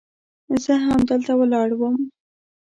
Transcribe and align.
زه 0.63 0.73
همدلته 0.87 1.33
ولاړ 1.39 1.69
وم. 1.79 1.95